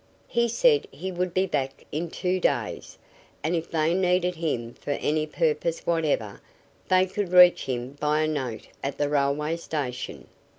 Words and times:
He 0.27 0.47
said 0.47 0.87
he 0.89 1.11
would 1.11 1.31
be 1.31 1.45
back 1.45 1.85
in 1.91 2.09
two 2.09 2.39
days, 2.39 2.97
and 3.43 3.55
if 3.55 3.69
they 3.69 3.93
needed 3.93 4.33
him 4.33 4.73
for 4.73 4.89
any 4.93 5.27
purpose 5.27 5.85
whatever, 5.85 6.41
they 6.87 7.05
could 7.05 7.31
reach 7.31 7.65
him 7.65 7.91
by 7.99 8.21
a 8.21 8.27
note 8.27 8.67
at 8.81 8.97
the 8.97 9.09
railway 9.09 9.57
station. 9.57 10.27